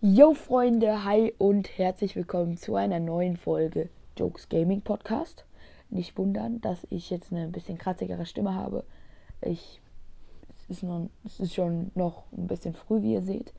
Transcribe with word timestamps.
Yo 0.00 0.32
Freunde, 0.32 1.02
hi 1.02 1.34
und 1.38 1.76
herzlich 1.76 2.14
willkommen 2.14 2.56
zu 2.56 2.76
einer 2.76 3.00
neuen 3.00 3.36
Folge 3.36 3.88
Jokes 4.16 4.48
Gaming 4.48 4.80
Podcast. 4.80 5.44
Nicht 5.90 6.16
wundern, 6.16 6.60
dass 6.60 6.86
ich 6.88 7.10
jetzt 7.10 7.32
eine 7.32 7.48
bisschen 7.48 7.78
kratzigere 7.78 8.24
Stimme 8.24 8.54
habe. 8.54 8.84
Ich, 9.40 9.80
es, 10.50 10.70
ist 10.70 10.82
noch, 10.84 11.10
es 11.24 11.40
ist 11.40 11.52
schon 11.52 11.90
noch 11.96 12.30
ein 12.30 12.46
bisschen 12.46 12.74
früh, 12.74 13.02
wie 13.02 13.14
ihr 13.14 13.22
seht. 13.22 13.52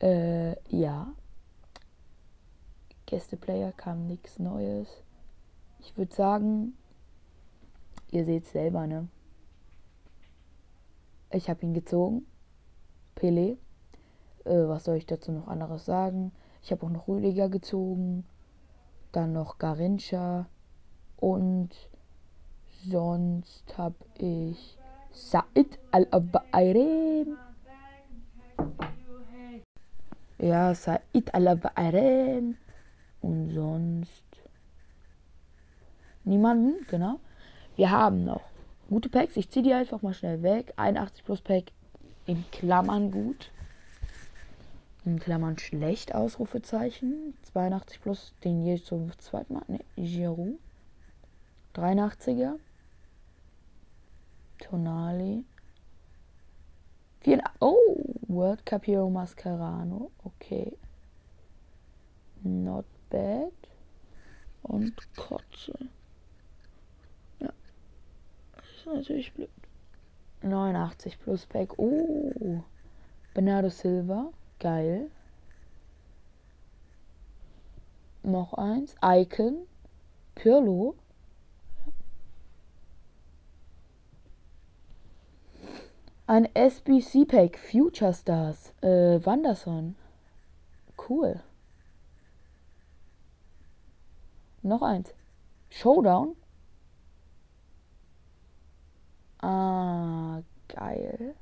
Äh, 0.00 0.56
ja. 0.74 1.12
Gästeplayer 3.04 3.72
kam 3.72 4.06
nichts 4.06 4.38
Neues. 4.38 4.88
Ich 5.80 5.94
würde 5.98 6.14
sagen, 6.14 6.72
ihr 8.12 8.24
seht 8.24 8.46
selber, 8.46 8.86
ne? 8.86 9.08
Ich 11.30 11.50
habe 11.50 11.66
ihn 11.66 11.74
gezogen. 11.74 12.24
Pele. 13.14 13.58
Äh, 14.46 14.68
was 14.68 14.84
soll 14.84 14.96
ich 14.96 15.06
dazu 15.06 15.32
noch 15.32 15.48
anderes 15.48 15.84
sagen? 15.84 16.32
Ich 16.62 16.70
habe 16.70 16.86
auch 16.86 16.90
noch 16.90 17.08
Rüdiger 17.08 17.48
gezogen. 17.48 18.24
Dann 19.12 19.32
noch 19.32 19.58
Garincha. 19.58 20.46
Und 21.16 21.70
sonst 22.84 23.76
habe 23.76 23.96
ich 24.18 24.78
Said 25.12 25.78
Al-Abairen. 25.90 27.36
Ja, 30.38 30.74
Said 30.74 31.34
Al-Abairen. 31.34 32.56
Und 33.22 33.50
sonst 33.50 34.24
niemanden, 36.22 36.86
genau. 36.88 37.18
Wir 37.74 37.90
haben 37.90 38.24
noch 38.24 38.42
gute 38.88 39.08
Packs. 39.08 39.36
Ich 39.36 39.50
ziehe 39.50 39.64
die 39.64 39.72
einfach 39.72 40.02
mal 40.02 40.14
schnell 40.14 40.42
weg. 40.42 40.72
81 40.76 41.24
plus 41.24 41.40
Pack 41.40 41.72
in 42.26 42.44
Klammern 42.52 43.10
gut 43.10 43.50
in 45.06 45.20
Klammern 45.20 45.58
schlecht, 45.58 46.14
Ausrufezeichen. 46.14 47.34
82 47.52 48.00
plus 48.00 48.34
den 48.44 48.62
je 48.62 48.76
zum 48.82 49.16
zweiten 49.18 49.54
Mal. 49.54 49.64
Ne, 49.68 49.80
Giroud. 49.96 50.58
83er. 51.74 52.58
Tonali. 54.58 55.44
Vier, 57.20 57.42
oh, 57.60 57.96
World 58.28 58.66
Cup 58.66 58.86
Hero 58.86 59.08
Mascarano. 59.08 60.10
Okay. 60.24 60.76
Not 62.42 62.86
bad. 63.10 63.52
Und 64.62 64.94
Kotze. 65.16 65.78
Ja. 67.40 67.52
Das 68.56 68.64
ist 68.76 68.86
natürlich 68.86 69.32
blöd. 69.32 69.50
89 70.42 71.18
plus 71.20 71.46
Pack. 71.46 71.78
Oh. 71.78 72.62
Bernardo 73.34 73.68
Silva. 73.68 74.32
Geil. 74.58 75.10
Noch 78.22 78.54
eins. 78.54 78.94
Icon. 79.02 79.66
Pirlo. 80.34 80.94
Ein 86.26 86.48
SBC 86.54 87.24
Pack. 87.26 87.58
Future 87.58 88.12
Stars. 88.12 88.72
Äh, 88.82 89.24
Wanderson. 89.24 89.94
Cool. 91.08 91.40
Noch 94.62 94.82
eins. 94.82 95.14
Showdown. 95.70 96.34
Ah, 99.40 100.42
geil. 100.66 101.36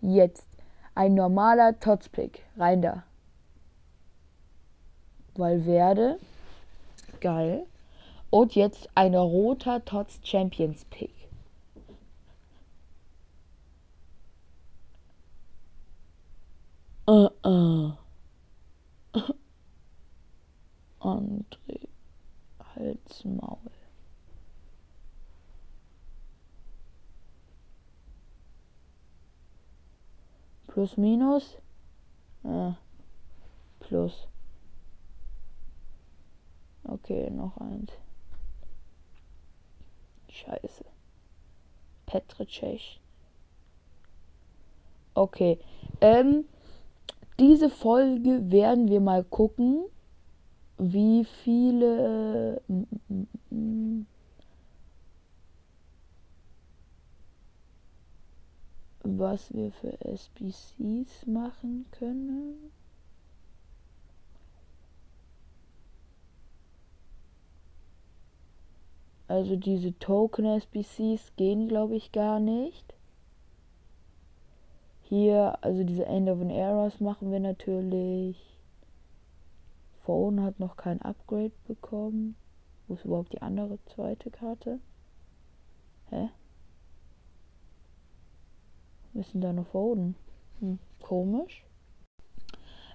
Jetzt 0.00 0.49
ein 1.00 1.14
normaler 1.14 1.80
Tots-Pick. 1.80 2.44
Rein 2.58 2.82
da. 2.82 3.04
Valverde. 5.34 6.20
Geil. 7.20 7.66
Und 8.28 8.54
jetzt 8.54 8.86
ein 8.94 9.14
roter 9.14 9.82
Tots 9.82 10.20
Champions 10.22 10.84
Pick. 10.90 11.14
Uh 17.08 17.30
-uh. 17.42 17.96
André. 21.00 21.88
Halsmaul. 22.76 23.69
Plus, 30.70 30.96
minus. 30.96 31.58
Äh, 32.44 32.72
plus. 33.80 34.28
Okay, 36.84 37.28
noch 37.30 37.56
eins. 37.56 37.90
Scheiße. 40.28 40.84
Petricech. 42.06 43.00
Okay. 45.14 45.58
Ähm, 46.00 46.44
diese 47.40 47.68
Folge 47.68 48.52
werden 48.52 48.88
wir 48.88 49.00
mal 49.00 49.24
gucken, 49.24 49.86
wie 50.78 51.24
viele. 51.24 52.62
Was 59.02 59.52
wir 59.54 59.72
für 59.72 60.00
SBCs 60.04 61.26
machen 61.26 61.86
können. 61.92 62.72
Also 69.28 69.54
diese 69.54 69.96
Token 70.00 70.44
SBCs 70.44 71.36
gehen, 71.36 71.68
glaube 71.68 71.94
ich, 71.94 72.10
gar 72.10 72.40
nicht. 72.40 72.94
Hier, 75.02 75.56
also 75.60 75.84
diese 75.84 76.06
End 76.06 76.28
of 76.28 76.40
an 76.40 76.50
Eras 76.50 77.00
machen 77.00 77.30
wir 77.30 77.38
natürlich. 77.38 78.36
Phone 80.04 80.42
hat 80.42 80.58
noch 80.58 80.76
kein 80.76 81.00
Upgrade 81.02 81.52
bekommen. 81.68 82.34
Wo 82.88 82.94
ist 82.94 83.04
überhaupt 83.04 83.32
die 83.32 83.40
andere 83.40 83.78
zweite 83.86 84.30
Karte? 84.30 84.80
Hä? 86.10 86.30
Müssen 89.12 89.40
da 89.40 89.52
noch 89.52 89.66
Foden? 89.66 90.14
Hm, 90.60 90.78
komisch. 91.02 91.64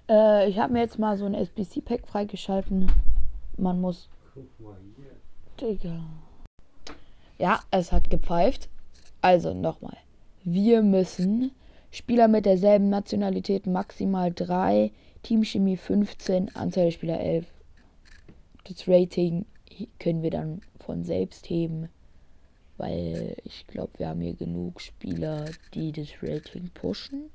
Äh, 0.08 0.48
ich 0.48 0.58
habe 0.58 0.72
mir 0.72 0.80
jetzt 0.80 0.98
mal 0.98 1.16
so 1.16 1.26
ein 1.26 1.34
SBC-Pack 1.34 2.06
freigeschalten. 2.06 2.90
Man 3.56 3.80
muss. 3.80 4.08
Digga. 5.60 6.00
Ja, 7.38 7.60
es 7.70 7.92
hat 7.92 8.10
gepfeift. 8.10 8.68
Also 9.20 9.52
nochmal. 9.52 9.96
Wir 10.44 10.82
müssen 10.82 11.50
Spieler 11.90 12.28
mit 12.28 12.46
derselben 12.46 12.88
Nationalität 12.88 13.66
maximal 13.66 14.32
3, 14.32 14.92
Teamchemie 15.22 15.76
15, 15.76 16.54
Anzahl 16.54 16.84
der 16.84 16.90
Spieler 16.90 17.20
11. 17.20 17.46
Das 18.64 18.86
Rating 18.88 19.46
können 19.98 20.22
wir 20.22 20.30
dann 20.30 20.60
von 20.78 21.04
selbst 21.04 21.48
heben. 21.50 21.88
Weil 22.78 23.36
ich 23.44 23.66
glaube, 23.66 23.98
wir 23.98 24.08
haben 24.08 24.20
hier 24.20 24.34
genug 24.34 24.80
Spieler, 24.80 25.50
die 25.74 25.92
das 25.92 26.08
Rating 26.22 26.70
pushen. 26.70 27.30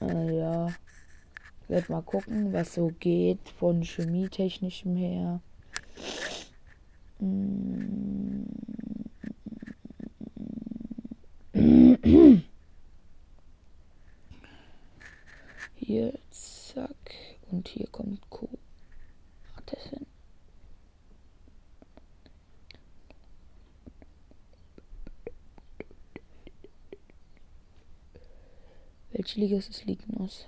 Äh, 0.00 0.38
ja. 0.38 0.68
Ich 1.62 1.70
werde 1.70 1.92
mal 1.92 2.02
gucken, 2.02 2.52
was 2.52 2.74
so 2.74 2.92
geht 3.00 3.48
von 3.58 3.82
chemietechnischem 3.82 4.96
her. 4.96 5.40
Hier, 15.76 16.18
zack. 16.30 17.14
Und 17.50 17.68
hier 17.68 17.86
kommt 17.86 18.28
Chilliges 29.24 29.68
ist 29.68 29.86
aus. 30.18 30.46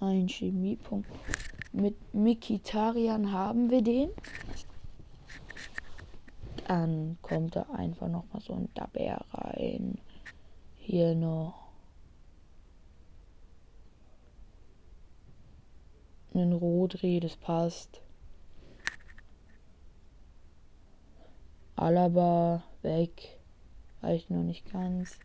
Ein 0.00 0.28
Chemiepunkt. 0.28 1.10
Mit 1.72 1.94
Mikitarian 2.14 3.32
haben 3.32 3.70
wir 3.70 3.82
den. 3.82 4.08
Dann 6.70 7.18
kommt 7.20 7.56
da 7.56 7.62
einfach 7.74 8.06
noch 8.06 8.32
mal 8.32 8.40
so 8.40 8.54
ein 8.54 8.72
Daber 8.74 9.26
rein. 9.32 9.98
Hier 10.76 11.16
noch. 11.16 11.72
Ein 16.32 16.52
Rodri, 16.52 17.18
das 17.18 17.36
passt. 17.36 18.00
Alaba 21.74 22.62
weg. 22.82 23.40
Reicht 24.00 24.30
noch 24.30 24.44
nicht 24.44 24.70
ganz. 24.70 25.18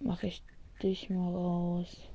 Mache 0.00 0.28
ich 0.28 0.42
dich 0.82 1.10
mal 1.10 1.34
raus. 1.34 2.11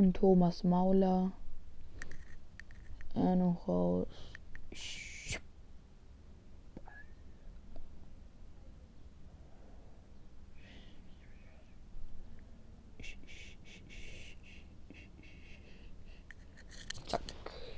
Und 0.00 0.14
Thomas 0.14 0.64
Mauler. 0.64 1.30
Er 3.14 3.36
noch 3.36 3.68
raus. 3.68 4.06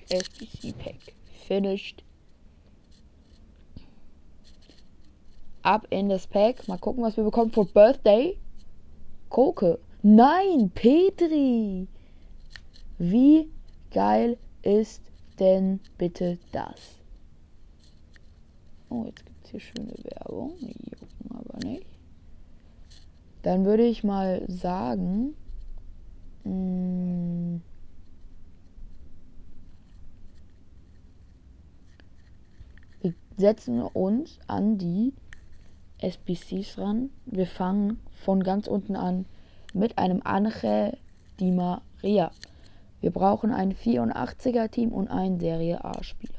SBC 0.09 0.75
Pack. 0.79 0.95
Finished. 1.49 2.05
Ab 5.63 5.89
in 5.91 6.09
das 6.09 6.29
Pack. 6.29 6.69
Mal 6.69 6.79
gucken, 6.79 7.03
was 7.03 7.17
wir 7.17 7.25
bekommen 7.25 7.51
für 7.51 7.65
Birthday. 7.65 8.39
Koke. 9.29 9.81
Nein, 10.03 10.71
Petri. 10.73 11.89
Wie 12.99 13.51
geil 13.91 14.39
ist 14.63 15.03
denn 15.39 15.81
bitte 15.99 16.39
das? 16.53 16.99
Oh, 18.89 19.05
jetzt 19.07 19.25
gibt 19.25 19.45
es 19.45 19.51
hier 19.51 19.61
schöne 19.61 19.95
Werbung. 20.05 20.53
Jucken 20.61 21.31
aber 21.31 21.59
nicht. 21.67 21.87
Dann 23.43 23.65
würde 23.65 23.85
ich 23.85 24.05
mal 24.05 24.45
sagen. 24.49 25.35
Mh, 26.45 26.51
hm, 26.51 27.63
Wir 33.01 33.15
setzen 33.37 33.83
uns 33.83 34.39
an 34.47 34.79
die 34.79 35.13
SBCs 35.99 36.79
ran. 36.79 37.11
Wir 37.27 37.47
fangen 37.47 37.99
von 38.13 38.43
ganz 38.43 38.69
unten 38.69 38.95
an 38.95 39.27
mit 39.75 39.99
einem 39.99 40.21
Angel 40.25 40.97
Di 41.41 41.51
Maria. 41.51 42.31
Wir 43.03 43.11
brauchen 43.11 43.51
ein 43.51 43.75
84er 43.75 44.71
Team 44.71 44.93
und 44.93 45.09
einen 45.09 45.41
Serie 45.41 45.85
A 45.85 46.05
Spieler. 46.05 46.39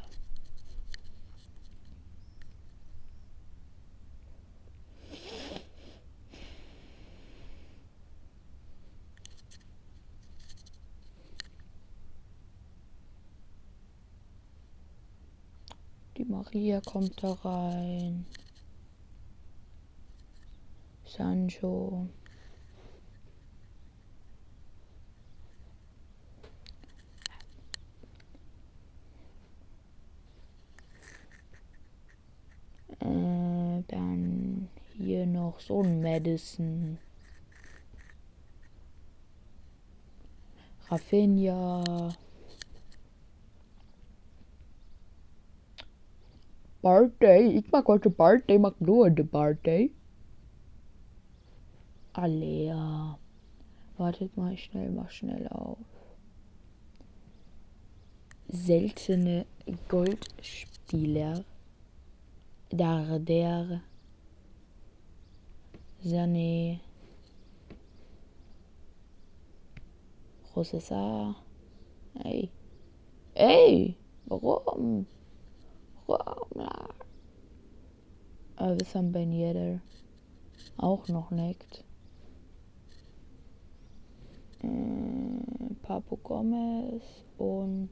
Die 16.15 16.23
Maria 16.23 16.79
kommt 16.79 17.21
da 17.21 17.33
rein. 17.33 18.25
Sancho. 21.03 22.07
Äh, 32.99 33.83
dann 33.87 34.69
hier 34.97 35.25
noch 35.25 35.59
so 35.59 35.81
ein 35.81 36.01
Madison. 36.01 36.97
Rafinha. 40.89 42.13
Birthday. 46.81 47.57
Ik 47.57 47.71
maak 47.71 47.87
heute 47.87 48.09
Birthday. 48.09 48.59
Maak 48.59 48.79
nur 48.81 49.09
de 49.09 49.23
Birthday. 49.23 49.91
Alea. 52.13 53.17
Wartet 53.97 54.35
mal 54.37 54.57
schnell, 54.57 54.91
mach 54.91 55.09
schnell 55.09 55.47
auf. 55.47 55.77
Seltene 58.49 59.45
Goldspieler. 59.87 61.43
Darder. 62.73 63.81
Sané. 66.03 66.79
Rosessa. 70.55 71.35
Ey. 72.23 72.49
Ey! 73.35 73.95
Warum? 74.25 75.05
Warum? 76.07 76.67
Äh, 78.57 78.79
Wissam 78.79 79.11
Ben 79.11 79.31
Yedder. 79.31 79.79
Auch 80.77 81.07
noch 81.09 81.29
neckt. 81.29 81.83
Äh, 84.63 85.73
Papo 85.83 86.17
Gomez 86.17 87.03
und 87.37 87.89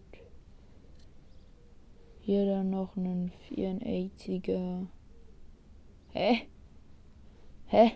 hier 2.22 2.46
dann 2.46 2.70
noch 2.70 2.96
einen 2.96 3.32
84er. 3.50 4.88
Hä? 6.14 6.48
Hä? 7.66 7.92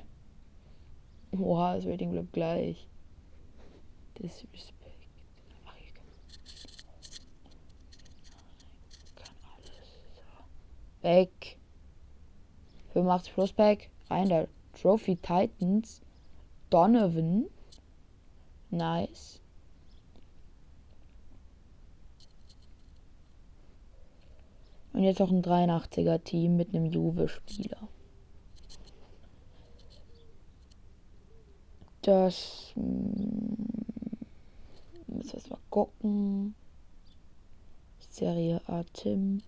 Oha, 1.37 1.75
das 1.75 1.85
Rating 1.85 2.11
bleibt 2.11 2.33
gleich. 2.33 2.87
Disrespect. 4.17 5.09
Ach, 5.65 5.75
ich 5.77 5.93
kann, 5.93 6.05
kann 9.15 9.35
alles. 9.53 9.99
So. 10.15 11.07
Weg. 11.07 11.57
85 12.93 13.33
Plus 13.33 13.53
Pack. 13.53 13.89
Rein 14.09 14.29
da. 14.29 14.47
Trophy 14.73 15.17
Titans. 15.17 16.01
Donovan. 16.69 17.49
Nice. 18.71 19.41
Und 24.95 25.03
jetzt 25.03 25.21
auch 25.21 25.29
ein 25.29 25.43
83er 25.43 26.23
Team 26.23 26.55
mit 26.55 26.73
einem 26.73 26.85
Juve-Spieler. 26.85 27.89
Das. 32.01 32.71
Hm, 32.75 33.57
muss 35.07 35.33
erst 35.33 35.49
mal 35.49 35.59
gucken. 35.69 36.55
Serie 38.09 38.61
A 38.67 38.83
Tim. 38.93 39.41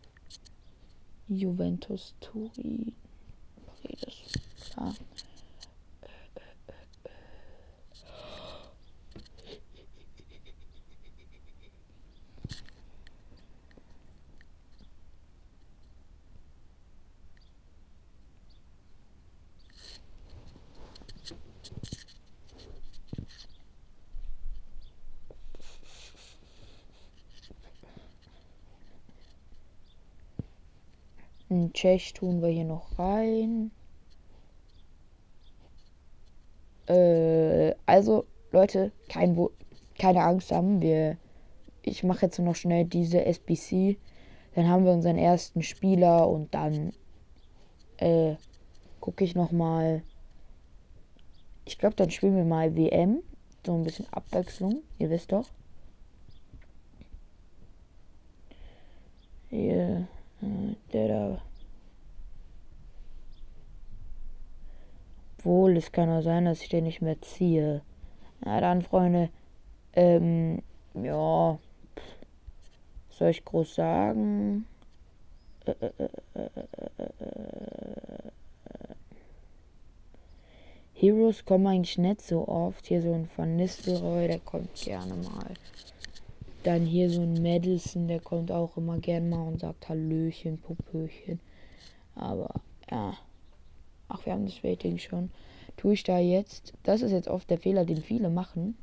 Juventus 1.30 2.14
Turin. 2.20 2.94
Paris. 3.66 4.34
Klar. 4.72 4.90
Ein 4.90 5.17
Tschech 31.78 32.14
tun 32.14 32.42
wir 32.42 32.50
hier 32.50 32.66
noch 32.66 32.98
rein. 32.98 33.70
Äh, 36.88 37.76
also, 37.86 38.26
Leute, 38.52 38.92
kein 39.10 39.38
Wo 39.38 39.52
keine 40.00 40.24
Angst 40.24 40.52
haben. 40.52 40.82
Wir, 40.82 41.18
ich 41.84 42.04
mache 42.04 42.26
jetzt 42.26 42.40
noch 42.40 42.56
schnell 42.56 42.86
diese 42.86 43.24
SBC. 43.24 44.00
Dann 44.56 44.68
haben 44.68 44.86
wir 44.86 44.92
unseren 44.92 45.20
ersten 45.20 45.62
Spieler 45.62 46.28
und 46.28 46.52
dann 46.56 46.94
äh, 47.98 48.38
gucke 49.00 49.24
ich 49.24 49.36
noch 49.36 49.52
mal. 49.52 50.02
Ich 51.66 51.78
glaube, 51.78 51.96
dann 51.96 52.10
spielen 52.10 52.38
wir 52.38 52.44
mal 52.44 52.76
WM. 52.76 53.22
So 53.64 53.76
ein 53.76 53.84
bisschen 53.84 54.12
Abwechslung. 54.12 54.82
Ihr 54.98 55.12
wisst 55.12 55.32
doch. 55.32 55.48
Hier, 59.52 60.08
äh, 60.42 60.76
der 60.92 61.08
da. 61.08 61.47
Wohl, 65.48 65.78
es 65.78 65.94
kann 65.94 66.10
auch 66.10 66.22
sein, 66.22 66.44
dass 66.46 66.62
ich 66.62 66.68
den 66.68 66.84
nicht 66.84 67.02
mehr 67.02 67.22
ziehe. 67.22 67.82
Na 68.44 68.60
dann, 68.60 68.82
Freunde. 68.82 69.30
Ähm, 69.94 70.62
ja. 70.94 71.58
soll 73.10 73.30
ich 73.30 73.46
groß 73.46 73.76
sagen? 73.76 74.66
Äh, 75.66 75.72
äh, 75.72 76.10
Heroes 80.94 81.46
kommen 81.46 81.68
eigentlich 81.68 81.98
nicht 81.98 82.22
so 82.22 82.46
oft. 82.48 82.86
Hier 82.86 83.02
so 83.02 83.14
ein 83.14 83.30
Van 83.38 83.56
Nistelrooy, 83.56 84.28
der 84.28 84.40
kommt 84.40 84.74
gerne 84.76 85.14
mal. 85.16 85.54
Dann 86.64 86.86
hier 86.86 87.10
so 87.10 87.22
ein 87.22 87.42
Madison, 87.42 88.10
der 88.10 88.20
kommt 88.20 88.52
auch 88.52 88.76
immer 88.76 88.98
gern 88.98 89.30
mal 89.30 89.48
und 89.48 89.62
sagt 89.62 89.88
Hallöchen, 89.88 90.58
Popöchen. 90.58 91.40
Aber 92.16 92.50
ja. 92.92 93.16
Ach, 94.08 94.26
wir 94.26 94.34
haben 94.34 94.46
das 94.46 94.64
Rating 94.64 94.98
schon. 94.98 95.32
Tue 95.76 95.94
ich 95.94 96.04
da 96.04 96.20
jetzt. 96.20 96.74
Das 96.84 97.02
ist 97.02 97.12
jetzt 97.12 97.28
oft 97.28 97.50
der 97.50 97.60
Fehler, 97.60 97.86
den 97.86 98.02
viele 98.02 98.30
machen. 98.30 98.78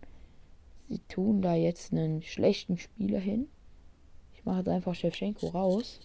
Sie 0.88 1.00
tun 1.08 1.42
da 1.42 1.54
jetzt 1.54 1.92
einen 1.92 2.22
schlechten 2.22 2.78
Spieler 2.78 3.18
hin. 3.18 3.48
Ich 4.34 4.44
mache 4.44 4.58
jetzt 4.58 4.68
einfach 4.68 4.94
Shevchenko 4.94 5.48
raus. 5.48 6.00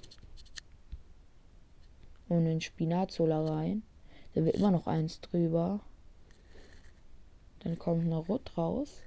Und 2.27 2.38
einen 2.38 2.61
Spinazzola 2.61 3.45
rein. 3.45 3.83
Da 4.33 4.45
wird 4.45 4.55
immer 4.55 4.71
noch 4.71 4.88
eins 4.88 5.19
drüber. 5.21 5.81
Dann 7.59 7.77
kommt 7.77 8.05
eine 8.05 8.17
Rot 8.17 8.57
raus 8.57 9.03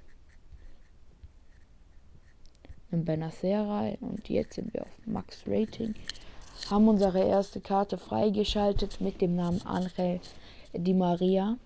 einen 2.93 3.05
Benacer 3.05 3.67
rein 3.67 3.97
und 3.99 4.29
jetzt 4.29 4.55
sind 4.55 4.73
wir 4.73 4.83
auf 4.83 5.05
Max 5.05 5.43
Rating. 5.47 5.95
Haben 6.69 6.87
unsere 6.87 7.23
erste 7.23 7.59
Karte 7.59 7.97
freigeschaltet 7.97 9.01
mit 9.01 9.21
dem 9.21 9.35
Namen 9.35 9.61
Angel 9.65 10.19
Di 10.73 10.93
Maria. 10.93 11.57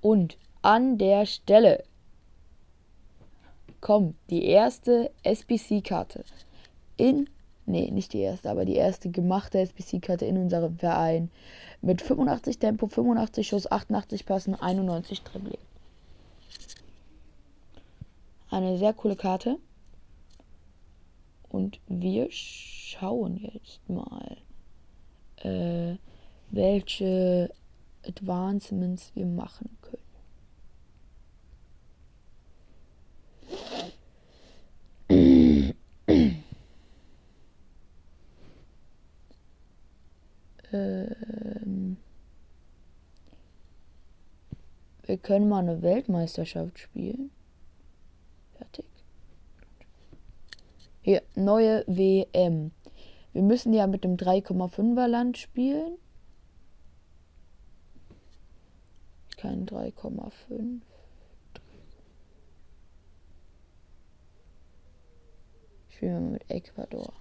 Und 0.00 0.36
an 0.62 0.98
der 0.98 1.26
Stelle 1.26 1.84
kommt 3.80 4.16
die 4.30 4.44
erste 4.44 5.10
SBC-Karte 5.22 6.24
in, 6.96 7.28
nee, 7.66 7.90
nicht 7.90 8.12
die 8.12 8.20
erste, 8.20 8.50
aber 8.50 8.64
die 8.64 8.74
erste 8.74 9.10
gemachte 9.10 9.58
SBC-Karte 9.60 10.26
in 10.26 10.36
unserem 10.36 10.76
Verein 10.78 11.30
mit 11.80 12.02
85 12.02 12.58
Tempo, 12.58 12.88
85 12.88 13.46
Schuss, 13.46 13.70
88 13.70 14.26
Passen, 14.26 14.54
91 14.54 15.22
Dribbling. 15.22 15.58
Eine 18.50 18.78
sehr 18.78 18.94
coole 18.94 19.16
Karte. 19.16 19.58
Und 21.48 21.80
wir 21.86 22.30
schauen 22.30 23.36
jetzt 23.36 23.80
mal, 23.88 24.36
äh, 25.36 25.96
welche 26.50 27.50
Advancements 28.06 29.12
wir 29.14 29.26
machen 29.26 29.70
können. 29.82 29.98
ähm, 40.72 41.96
wir 45.04 45.16
können 45.16 45.48
mal 45.48 45.60
eine 45.60 45.80
Weltmeisterschaft 45.80 46.78
spielen. 46.78 47.30
Hier, 50.97 50.97
neue 51.34 51.84
WM. 51.86 52.72
Wir 53.32 53.42
müssen 53.42 53.72
ja 53.72 53.86
mit 53.86 54.04
dem 54.04 54.16
3,5er 54.16 55.06
Land 55.06 55.38
spielen. 55.38 55.98
Kein 59.36 59.66
3,5. 59.66 60.80
Spielen 65.88 66.24
wir 66.24 66.30
mit 66.32 66.50
Ecuador. 66.50 67.12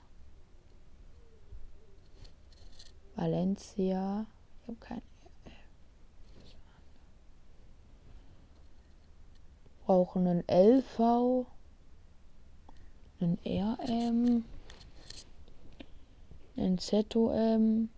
Valencia. 3.15 4.25
Ich 4.62 4.67
habe 4.67 4.77
keine. 4.79 5.01
Brauchen 9.86 10.27
einen 10.27 10.44
LV 10.50 11.48
ein 13.19 13.38
RM, 13.45 14.45
ein 16.55 16.77
ZOM, 16.77 17.89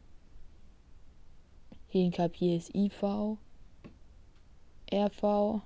hier 1.88 2.06
ein 2.06 2.12
KP 2.12 2.56
ist 2.56 2.74
IV, 2.76 3.38
RV, 4.92 5.62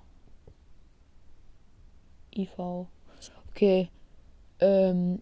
IV. 2.36 2.88
Okay. 3.50 3.90
Ähm. 4.60 5.22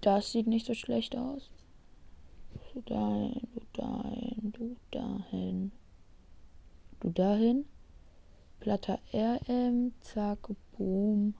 Das 0.00 0.32
sieht 0.32 0.48
nicht 0.48 0.66
so 0.66 0.74
schlecht 0.74 1.14
aus. 1.16 1.48
Du 2.74 2.80
dahin, 2.80 3.48
du 3.54 3.60
dahin, 3.72 4.52
du 4.52 4.76
dahin. 4.90 5.72
Du 7.00 7.10
dahin. 7.10 7.66
Platter 8.62 9.00
RM, 9.12 9.92
zack, 10.02 10.38
boom. 10.78 11.34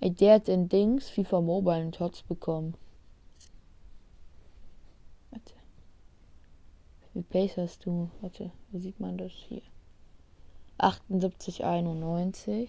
Ey, 0.00 0.10
der 0.10 0.36
hat 0.36 0.48
in 0.48 0.66
Dings 0.70 1.10
FIFA 1.10 1.42
Mobile 1.42 1.74
einen 1.74 1.92
Tots 1.92 2.22
bekommen. 2.22 2.74
Warte. 5.30 5.52
Wie 7.12 7.20
Pace 7.20 7.58
hast 7.58 7.84
du? 7.84 8.10
Warte, 8.22 8.50
wo 8.70 8.78
sieht 8.78 8.98
man 8.98 9.18
das 9.18 9.32
hier? 9.32 9.60
78,91. 10.78 12.68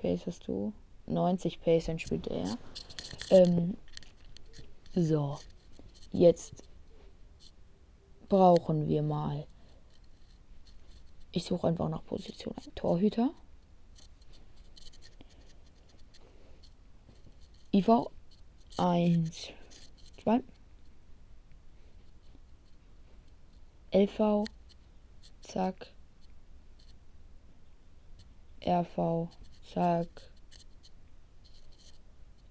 Pace 0.00 0.26
hast 0.26 0.46
du? 0.46 0.72
90 1.06 1.60
Pace, 1.60 1.86
dann 1.86 1.98
spielt 1.98 2.28
er. 2.28 2.56
Ähm, 3.30 3.76
so, 4.94 5.38
jetzt 6.12 6.62
brauchen 8.28 8.88
wir 8.88 9.02
mal. 9.02 9.46
Ich 11.32 11.44
suche 11.44 11.68
einfach 11.68 11.88
nach 11.88 12.04
Position 12.04 12.54
ein 12.58 12.74
Torhüter. 12.74 13.30
IV 17.72 17.88
1, 18.76 19.48
2. 20.22 20.42
LV, 23.92 24.44
zack. 25.40 25.94
RV, 28.64 29.28
zack. 29.72 30.08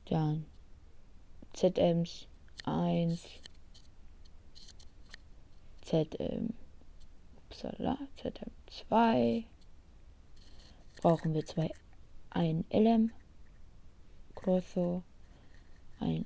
Dann 0.06 0.46
ZMs, 1.54 2.28
1 2.66 3.20
ZM 5.82 6.54
upsala, 7.38 7.98
ZM2 8.18 9.44
brauchen 11.02 11.34
wir 11.34 11.46
zwei 11.46 11.72
ein 12.30 12.66
LM 12.72 13.12
Grosso 14.36 15.04
ein 16.00 16.26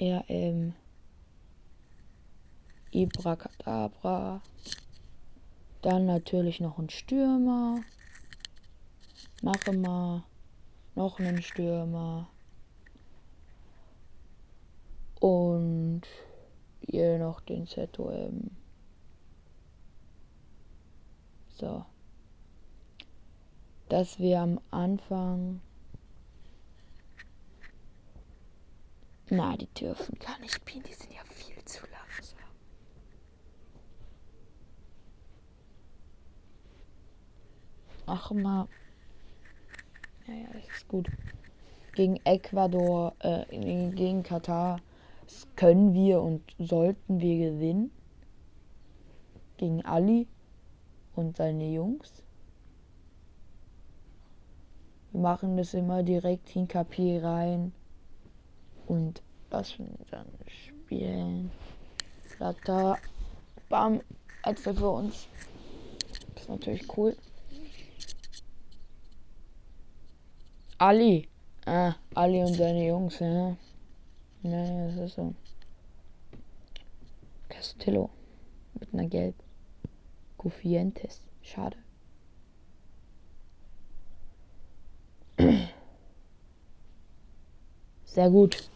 RM 0.00 0.74
Ibra 2.92 3.36
Kadabra 3.36 4.42
dann 5.82 6.04
natürlich 6.04 6.60
noch 6.60 6.78
ein 6.78 6.90
Stürmer. 6.90 7.80
Mache 9.42 9.72
mal. 9.72 10.24
Noch 10.94 11.18
einen 11.18 11.40
Stürmer 11.40 12.28
und 15.20 16.02
hier 16.80 17.18
noch 17.18 17.40
den 17.40 17.66
ZOM. 17.66 18.50
So. 21.50 21.84
Dass 23.88 24.18
wir 24.18 24.40
am 24.40 24.60
Anfang. 24.70 25.60
Na, 29.28 29.56
die 29.56 29.66
dürfen 29.66 30.18
gar 30.18 30.38
nicht 30.40 30.54
spielen, 30.54 30.82
die 30.84 30.94
sind 30.94 31.12
ja 31.12 31.22
viel 31.24 31.64
zu 31.64 31.84
langsam. 31.86 32.38
Ach 38.06 38.30
mal. 38.32 38.66
Naja, 40.26 40.48
ist 40.74 40.88
gut. 40.88 41.08
gegen 41.94 42.16
Ecuador, 42.24 43.14
äh, 43.20 43.44
gegen 43.50 44.22
Katar 44.22 44.80
können 45.56 45.94
wir 45.94 46.20
und 46.22 46.42
sollten 46.58 47.20
wir 47.20 47.50
gewinnen. 47.50 47.90
Gegen 49.56 49.84
Ali 49.84 50.26
und 51.14 51.36
seine 51.36 51.70
Jungs. 51.70 52.22
Wir 55.12 55.20
machen 55.20 55.56
das 55.56 55.74
immer 55.74 56.02
direkt 56.02 56.54
in 56.56 56.68
KP 56.68 57.20
rein 57.22 57.72
und 58.86 59.22
lassen 59.50 59.98
dann 60.10 60.26
spielen. 60.46 61.50
Latter, 62.38 62.96
bam, 63.68 64.00
Äpfel 64.44 64.74
für 64.74 64.90
uns. 64.90 65.28
Das 66.34 66.44
ist 66.44 66.48
natürlich 66.48 66.96
cool. 66.96 67.16
Ali. 70.78 71.28
Ah, 71.66 71.94
Ali 72.14 72.40
und 72.42 72.54
seine 72.54 72.86
Jungs, 72.86 73.18
ja. 73.18 73.56
Naja, 74.42 74.86
das 74.88 74.96
ist 74.96 75.14
so. 75.16 75.34
Castillo. 77.48 78.10
Mit 78.78 78.94
einer 78.94 79.06
Gelb. 79.06 79.34
Gufientes. 80.38 81.20
Schade. 81.42 81.76
Sehr 88.04 88.30
gut. 88.30 88.68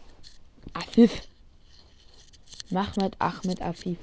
Afif. 0.73 1.27
Mahmed 2.69 3.15
Ahmed 3.19 3.61
Afif. 3.61 3.97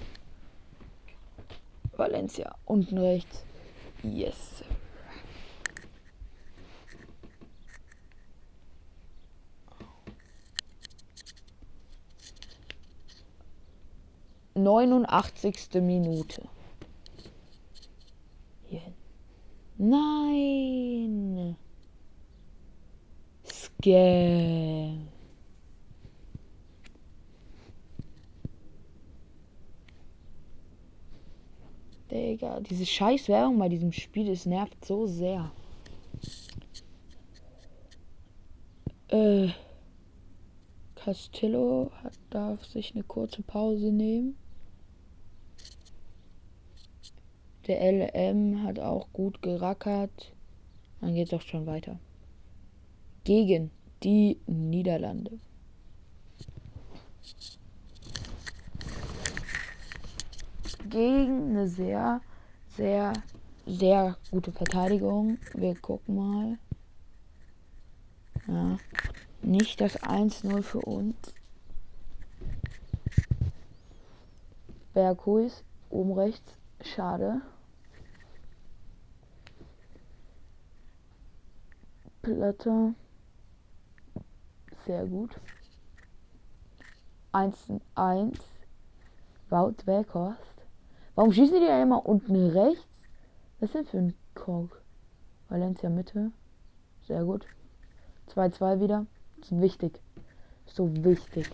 Valencia. 1.97 2.55
Unten 2.65 2.99
rechts. 2.99 3.45
Yes. 4.03 4.65
Neunundachtzigste 14.63 15.81
Minute. 15.81 16.49
Hier 18.69 18.81
hin. 18.81 18.95
Nein. 19.79 21.57
Scam. 23.45 25.09
Digga, 32.11 32.61
diese 32.61 32.85
scheiß 32.85 33.29
Werbung 33.29 33.59
bei 33.59 33.71
diesem 33.71 33.91
Spiel, 33.91 34.29
es 34.29 34.45
nervt 34.45 34.85
so 34.85 35.07
sehr. 35.07 35.51
Äh, 39.09 39.49
Castillo 40.95 41.91
hat, 42.03 42.13
darf 42.31 42.65
sich 42.67 42.95
eine 42.95 43.03
kurze 43.03 43.43
Pause 43.43 43.91
nehmen. 43.91 44.37
Der 47.73 47.91
LM 47.91 48.65
hat 48.65 48.79
auch 48.79 49.11
gut 49.15 49.41
gerackert. 49.41 50.35
Dann 51.01 51.15
geht 51.15 51.29
es 51.29 51.33
auch 51.33 51.41
schon 51.41 51.65
weiter. 51.65 51.99
Gegen 53.25 53.71
die 54.03 54.39
Niederlande. 54.47 55.39
gegen 60.91 61.51
eine 61.51 61.69
sehr, 61.69 62.21
sehr, 62.77 63.15
sehr 63.65 64.19
gute 64.31 64.53
Verteidigung. 64.53 65.39
Wir 65.55 65.75
gucken 65.75 66.17
mal. 66.17 66.59
Ja. 68.47 68.77
Nicht 69.41 69.81
das 69.81 69.99
1-0 69.99 70.61
für 70.61 70.81
uns. 70.81 71.17
Berghuis, 74.93 75.65
oben 75.89 76.13
rechts. 76.13 76.59
Schade. 76.83 77.41
Platte. 82.23 82.95
Sehr 84.87 85.05
gut. 85.07 85.41
1 87.33 87.73
1. 87.95 88.39
Wout 89.51 89.87
Weghorst. 89.87 90.67
Warum 91.15 91.33
schießen 91.33 91.61
die 91.61 91.67
ja 91.67 91.83
immer 91.83 92.07
unten 92.07 92.37
rechts? 92.37 92.87
Was 93.61 93.71
ist 93.71 93.75
denn 93.75 93.87
für 93.87 93.99
ein 93.99 94.15
Kork? 94.35 94.83
Valencia 95.49 95.91
Mitte. 95.91 96.33
Sehr 97.07 97.25
gut. 97.25 97.47
2-2 98.29 98.81
wieder. 98.81 99.07
Das 99.39 99.53
ist 99.53 99.61
wichtig. 99.61 100.01
So 100.67 100.89
wichtig. 101.05 101.51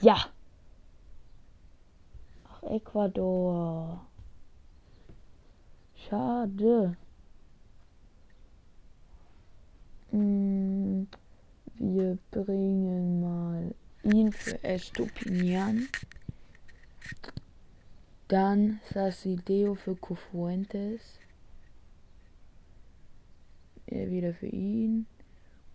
Ja. 0.00 0.33
Ecuador. 2.74 4.04
Schade. 5.94 6.96
Mm, 10.10 11.04
wir 11.76 12.18
bringen 12.32 13.20
mal 13.20 13.74
ihn 14.02 14.32
für 14.32 14.62
Estupinian. 14.64 15.88
Dann 18.26 18.80
Sasideo 18.92 19.76
für 19.76 19.94
Cofuentes. 19.94 21.20
Er 23.86 24.10
wieder 24.10 24.34
für 24.34 24.48
ihn. 24.48 25.06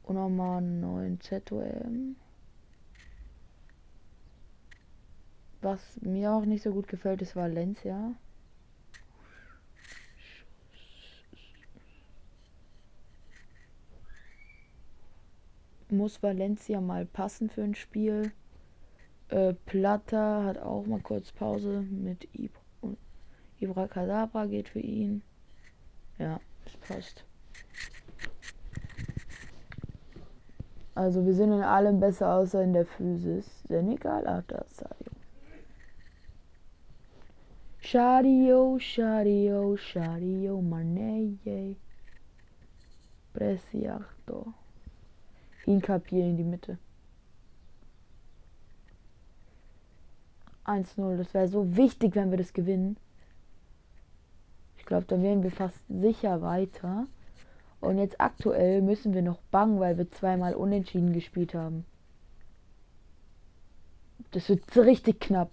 Und 0.03 0.15
nochmal 0.15 0.57
einen 0.57 0.81
neuen 0.81 1.21
ZOM. 1.21 2.17
Was 5.61 5.99
mir 6.01 6.31
auch 6.31 6.45
nicht 6.45 6.63
so 6.63 6.71
gut 6.71 6.87
gefällt, 6.87 7.21
ist 7.21 7.35
Valencia. 7.35 8.15
muss 15.91 16.21
Valencia 16.21 16.81
mal 16.81 17.05
passen 17.05 17.49
für 17.49 17.63
ein 17.63 17.75
Spiel. 17.75 18.31
Äh, 19.29 19.53
Plata 19.65 20.43
hat 20.43 20.57
auch 20.57 20.85
mal 20.85 21.01
kurz 21.01 21.31
Pause 21.31 21.81
mit 21.81 22.27
Ibra. 23.59 23.87
Kadabra 23.87 24.45
geht 24.45 24.69
für 24.69 24.79
ihn. 24.79 25.21
Ja, 26.17 26.39
das 26.63 26.77
passt. 26.77 27.25
Also 30.95 31.25
wir 31.25 31.33
sind 31.33 31.53
in 31.53 31.61
allem 31.61 31.99
besser 31.99 32.35
außer 32.35 32.63
in 32.63 32.73
der 32.73 32.85
Physis. 32.85 33.63
Senegal 33.67 34.27
hat 34.27 34.45
das 34.51 34.77
Sadio. 34.77 35.08
Shadio, 37.91 38.77
Shadio, 38.77 39.75
Shadio, 39.75 40.61
Maneye. 40.61 41.75
Presiarto. 43.33 44.53
Inkapier 45.65 46.25
in 46.25 46.37
die 46.37 46.43
Mitte. 46.43 46.77
1-0. 50.65 51.17
Das 51.17 51.33
wäre 51.33 51.47
so 51.47 51.75
wichtig, 51.75 52.13
wenn 52.13 52.29
wir 52.29 52.37
das 52.37 52.53
gewinnen. 52.53 52.97
Ich 54.77 54.85
glaube, 54.85 55.05
dann 55.07 55.23
wären 55.23 55.41
wir 55.41 55.49
fast 55.49 55.79
sicher 55.87 56.43
weiter. 56.43 57.07
Und 57.81 57.97
jetzt 57.97 58.21
aktuell 58.21 58.83
müssen 58.83 59.15
wir 59.15 59.23
noch 59.23 59.41
bangen, 59.49 59.79
weil 59.79 59.97
wir 59.97 60.11
zweimal 60.11 60.53
unentschieden 60.53 61.11
gespielt 61.11 61.55
haben. 61.55 61.85
Das 64.29 64.47
wird 64.47 64.77
richtig 64.77 65.19
knapp. 65.19 65.49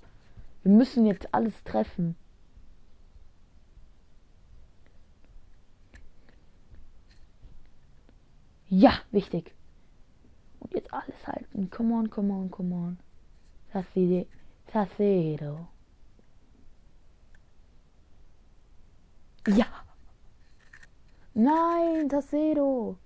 Wir 0.64 0.72
müssen 0.72 1.06
jetzt 1.06 1.32
alles 1.32 1.64
treffen. 1.64 2.14
Ja, 8.78 8.92
wichtig. 9.10 9.54
Und 10.60 10.74
jetzt 10.74 10.92
alles 10.92 11.26
halten. 11.26 11.70
Come 11.70 11.94
on, 11.94 12.10
come 12.10 12.30
on, 12.30 12.50
come 12.50 12.74
on. 12.74 12.98
Sacero. 14.70 15.68
Ja. 19.48 19.66
Nein, 21.32 22.10
Tassero. 22.10 22.98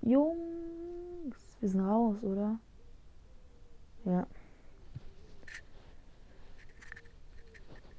Jungs, 0.00 1.56
wir 1.60 1.68
sind 1.68 1.80
raus, 1.80 2.20
oder? 2.24 2.58
Ja. 4.04 4.26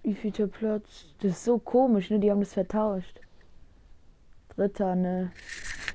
Wie 0.02 0.16
viel 0.16 0.34
Platz? 0.50 1.16
Das 1.20 1.32
ist 1.32 1.46
so 1.46 1.60
komisch, 1.60 2.10
ne? 2.10 2.20
Die 2.20 2.30
haben 2.30 2.42
das 2.42 2.54
vertauscht. 2.54 3.22
Ritter, 4.58 4.96
ne? 4.96 5.32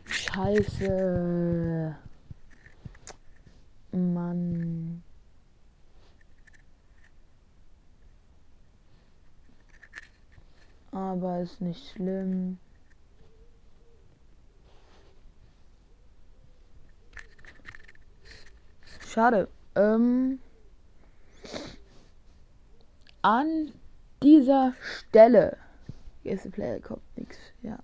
Scheiße. 0.06 1.96
Mann. 3.92 5.02
Aber 10.90 11.40
ist 11.40 11.60
nicht 11.60 11.92
schlimm. 11.92 12.58
Schade. 19.06 19.48
Ähm, 19.74 20.40
an 23.22 23.72
dieser 24.22 24.74
Stelle. 24.80 25.56
Erste 26.24 26.50
Player 26.50 26.80
kommt 26.80 27.02
nichts. 27.16 27.38
Ja. 27.62 27.78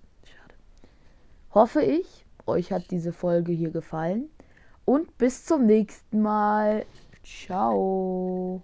Hoffe 1.55 1.83
ich, 1.83 2.27
euch 2.47 2.73
hat 2.73 2.91
diese 2.91 3.13
Folge 3.13 3.53
hier 3.53 3.71
gefallen. 3.71 4.29
Und 4.85 5.17
bis 5.19 5.45
zum 5.45 5.67
nächsten 5.67 6.21
Mal. 6.21 6.85
Ciao. 7.23 8.61